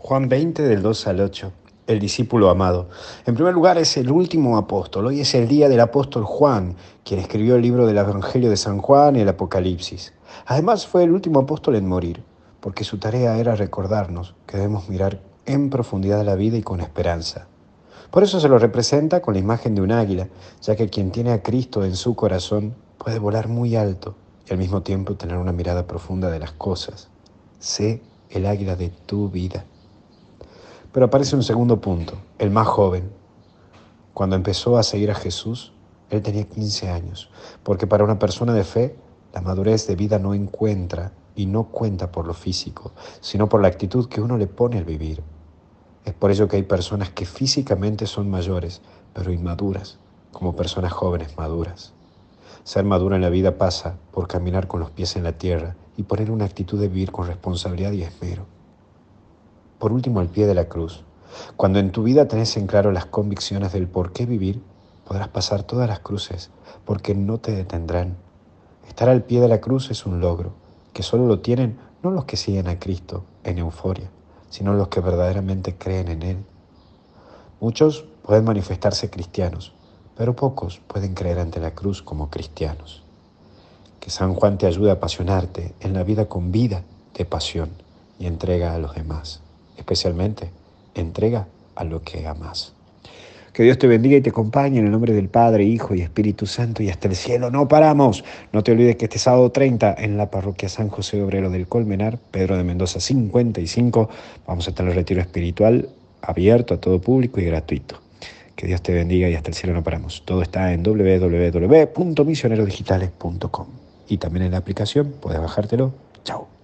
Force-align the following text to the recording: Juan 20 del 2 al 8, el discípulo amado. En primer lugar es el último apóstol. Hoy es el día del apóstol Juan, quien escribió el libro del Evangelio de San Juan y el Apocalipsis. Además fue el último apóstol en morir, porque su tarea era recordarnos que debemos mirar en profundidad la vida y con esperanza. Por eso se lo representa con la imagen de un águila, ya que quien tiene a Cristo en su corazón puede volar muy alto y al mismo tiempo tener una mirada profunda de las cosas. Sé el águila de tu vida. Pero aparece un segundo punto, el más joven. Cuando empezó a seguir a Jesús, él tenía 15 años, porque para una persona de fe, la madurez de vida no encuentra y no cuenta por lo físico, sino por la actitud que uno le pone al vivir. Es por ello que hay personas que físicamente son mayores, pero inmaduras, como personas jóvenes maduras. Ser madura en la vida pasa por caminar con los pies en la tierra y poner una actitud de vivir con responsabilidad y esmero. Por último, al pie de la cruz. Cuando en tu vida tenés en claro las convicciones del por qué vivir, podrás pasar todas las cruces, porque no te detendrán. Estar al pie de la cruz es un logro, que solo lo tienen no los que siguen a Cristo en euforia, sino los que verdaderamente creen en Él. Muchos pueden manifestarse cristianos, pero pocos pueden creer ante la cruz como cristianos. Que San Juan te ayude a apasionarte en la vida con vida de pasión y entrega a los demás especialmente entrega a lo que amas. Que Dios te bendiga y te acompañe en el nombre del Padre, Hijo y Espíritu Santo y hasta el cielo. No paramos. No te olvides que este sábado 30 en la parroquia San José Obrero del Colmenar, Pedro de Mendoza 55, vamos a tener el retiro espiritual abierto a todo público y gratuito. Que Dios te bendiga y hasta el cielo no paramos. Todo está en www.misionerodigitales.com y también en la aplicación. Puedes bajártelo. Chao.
Juan 0.00 0.28
20 0.28 0.62
del 0.62 0.80
2 0.80 1.06
al 1.08 1.20
8, 1.20 1.52
el 1.88 1.98
discípulo 1.98 2.50
amado. 2.50 2.88
En 3.26 3.34
primer 3.34 3.52
lugar 3.52 3.78
es 3.78 3.96
el 3.96 4.12
último 4.12 4.56
apóstol. 4.56 5.06
Hoy 5.06 5.20
es 5.20 5.34
el 5.34 5.48
día 5.48 5.68
del 5.68 5.80
apóstol 5.80 6.24
Juan, 6.24 6.76
quien 7.04 7.18
escribió 7.18 7.56
el 7.56 7.62
libro 7.62 7.84
del 7.84 7.98
Evangelio 7.98 8.48
de 8.48 8.56
San 8.56 8.78
Juan 8.78 9.16
y 9.16 9.20
el 9.22 9.28
Apocalipsis. 9.28 10.14
Además 10.46 10.86
fue 10.86 11.02
el 11.02 11.10
último 11.10 11.40
apóstol 11.40 11.74
en 11.74 11.88
morir, 11.88 12.22
porque 12.60 12.84
su 12.84 12.98
tarea 12.98 13.38
era 13.38 13.56
recordarnos 13.56 14.36
que 14.46 14.56
debemos 14.56 14.88
mirar 14.88 15.20
en 15.46 15.68
profundidad 15.68 16.24
la 16.24 16.36
vida 16.36 16.56
y 16.56 16.62
con 16.62 16.80
esperanza. 16.80 17.48
Por 18.12 18.22
eso 18.22 18.38
se 18.38 18.48
lo 18.48 18.58
representa 18.58 19.20
con 19.20 19.34
la 19.34 19.40
imagen 19.40 19.74
de 19.74 19.82
un 19.82 19.90
águila, 19.90 20.28
ya 20.62 20.76
que 20.76 20.88
quien 20.88 21.10
tiene 21.10 21.32
a 21.32 21.42
Cristo 21.42 21.84
en 21.84 21.96
su 21.96 22.14
corazón 22.14 22.76
puede 22.98 23.18
volar 23.18 23.48
muy 23.48 23.74
alto 23.74 24.14
y 24.48 24.52
al 24.52 24.58
mismo 24.58 24.82
tiempo 24.82 25.16
tener 25.16 25.38
una 25.38 25.52
mirada 25.52 25.88
profunda 25.88 26.30
de 26.30 26.38
las 26.38 26.52
cosas. 26.52 27.08
Sé 27.58 28.00
el 28.30 28.46
águila 28.46 28.76
de 28.76 28.90
tu 28.90 29.28
vida. 29.28 29.64
Pero 30.92 31.06
aparece 31.06 31.36
un 31.36 31.42
segundo 31.42 31.80
punto, 31.80 32.14
el 32.38 32.50
más 32.50 32.66
joven. 32.66 33.10
Cuando 34.14 34.36
empezó 34.36 34.78
a 34.78 34.82
seguir 34.82 35.10
a 35.10 35.14
Jesús, 35.14 35.72
él 36.10 36.22
tenía 36.22 36.44
15 36.44 36.88
años, 36.88 37.30
porque 37.62 37.86
para 37.86 38.04
una 38.04 38.18
persona 38.18 38.54
de 38.54 38.64
fe, 38.64 38.96
la 39.34 39.42
madurez 39.42 39.86
de 39.86 39.96
vida 39.96 40.18
no 40.18 40.32
encuentra 40.32 41.12
y 41.36 41.46
no 41.46 41.64
cuenta 41.64 42.10
por 42.10 42.26
lo 42.26 42.34
físico, 42.34 42.92
sino 43.20 43.48
por 43.48 43.60
la 43.60 43.68
actitud 43.68 44.08
que 44.08 44.20
uno 44.20 44.38
le 44.38 44.46
pone 44.46 44.78
al 44.78 44.84
vivir. 44.84 45.22
Es 46.04 46.14
por 46.14 46.30
ello 46.30 46.48
que 46.48 46.56
hay 46.56 46.62
personas 46.62 47.10
que 47.10 47.26
físicamente 47.26 48.06
son 48.06 48.30
mayores, 48.30 48.80
pero 49.12 49.30
inmaduras, 49.30 49.98
como 50.32 50.56
personas 50.56 50.92
jóvenes 50.92 51.36
maduras. 51.36 51.92
Ser 52.64 52.84
madura 52.84 53.16
en 53.16 53.22
la 53.22 53.28
vida 53.28 53.58
pasa 53.58 53.98
por 54.10 54.26
caminar 54.26 54.66
con 54.68 54.80
los 54.80 54.90
pies 54.90 55.16
en 55.16 55.24
la 55.24 55.32
tierra 55.36 55.76
y 55.96 56.04
poner 56.04 56.30
una 56.30 56.46
actitud 56.46 56.80
de 56.80 56.88
vivir 56.88 57.12
con 57.12 57.26
responsabilidad 57.26 57.92
y 57.92 58.02
esmero. 58.02 58.57
Por 59.78 59.92
último, 59.92 60.18
al 60.18 60.28
pie 60.28 60.46
de 60.46 60.54
la 60.54 60.68
cruz. 60.68 61.04
Cuando 61.56 61.78
en 61.78 61.92
tu 61.92 62.02
vida 62.02 62.26
tenés 62.26 62.56
en 62.56 62.66
claro 62.66 62.90
las 62.90 63.06
convicciones 63.06 63.72
del 63.72 63.86
por 63.86 64.12
qué 64.12 64.26
vivir, 64.26 64.60
podrás 65.06 65.28
pasar 65.28 65.62
todas 65.62 65.88
las 65.88 66.00
cruces, 66.00 66.50
porque 66.84 67.14
no 67.14 67.38
te 67.38 67.52
detendrán. 67.52 68.16
Estar 68.88 69.08
al 69.08 69.22
pie 69.22 69.40
de 69.40 69.48
la 69.48 69.60
cruz 69.60 69.90
es 69.90 70.04
un 70.04 70.20
logro, 70.20 70.52
que 70.92 71.04
solo 71.04 71.26
lo 71.26 71.40
tienen 71.40 71.78
no 72.02 72.10
los 72.10 72.24
que 72.24 72.36
siguen 72.36 72.66
a 72.66 72.78
Cristo 72.78 73.24
en 73.44 73.58
euforia, 73.58 74.10
sino 74.50 74.74
los 74.74 74.88
que 74.88 75.00
verdaderamente 75.00 75.76
creen 75.76 76.08
en 76.08 76.22
Él. 76.22 76.38
Muchos 77.60 78.04
pueden 78.22 78.44
manifestarse 78.44 79.10
cristianos, 79.10 79.72
pero 80.16 80.34
pocos 80.34 80.80
pueden 80.88 81.14
creer 81.14 81.38
ante 81.38 81.60
la 81.60 81.74
cruz 81.74 82.02
como 82.02 82.30
cristianos. 82.30 83.04
Que 84.00 84.10
San 84.10 84.34
Juan 84.34 84.58
te 84.58 84.66
ayude 84.66 84.90
a 84.90 84.94
apasionarte 84.94 85.74
en 85.80 85.92
la 85.92 86.02
vida 86.02 86.28
con 86.28 86.50
vida 86.50 86.82
de 87.14 87.24
pasión 87.24 87.70
y 88.18 88.26
entrega 88.26 88.74
a 88.74 88.78
los 88.78 88.94
demás 88.94 89.40
especialmente 89.78 90.50
entrega 90.94 91.46
a 91.74 91.84
lo 91.84 92.02
que 92.02 92.26
amas. 92.26 92.72
Que 93.52 93.62
Dios 93.64 93.78
te 93.78 93.88
bendiga 93.88 94.16
y 94.16 94.20
te 94.20 94.30
acompañe 94.30 94.78
en 94.78 94.84
el 94.84 94.92
nombre 94.92 95.12
del 95.12 95.28
Padre, 95.28 95.64
Hijo 95.64 95.94
y 95.94 96.00
Espíritu 96.00 96.46
Santo 96.46 96.82
y 96.82 96.90
hasta 96.90 97.08
el 97.08 97.16
cielo. 97.16 97.50
No 97.50 97.66
paramos. 97.66 98.22
No 98.52 98.62
te 98.62 98.70
olvides 98.70 98.96
que 98.96 99.06
este 99.06 99.18
sábado 99.18 99.50
30 99.50 99.96
en 99.98 100.16
la 100.16 100.30
parroquia 100.30 100.68
San 100.68 100.88
José 100.88 101.20
Obrero 101.22 101.50
del 101.50 101.66
Colmenar, 101.66 102.18
Pedro 102.30 102.56
de 102.56 102.62
Mendoza 102.62 103.00
55, 103.00 104.08
vamos 104.46 104.68
a 104.68 104.72
tener 104.72 104.92
el 104.92 104.98
retiro 104.98 105.20
espiritual 105.20 105.88
abierto 106.22 106.74
a 106.74 106.80
todo 106.80 107.00
público 107.00 107.40
y 107.40 107.46
gratuito. 107.46 108.00
Que 108.54 108.66
Dios 108.66 108.82
te 108.82 108.92
bendiga 108.92 109.28
y 109.28 109.34
hasta 109.34 109.50
el 109.50 109.54
cielo 109.54 109.74
no 109.74 109.82
paramos. 109.82 110.22
Todo 110.24 110.42
está 110.42 110.72
en 110.72 110.82
www.misionerodigitales.com 110.82 113.66
y 114.08 114.18
también 114.18 114.46
en 114.46 114.52
la 114.52 114.58
aplicación. 114.58 115.14
Puedes 115.20 115.40
bajártelo. 115.40 115.92
Chao. 116.24 116.57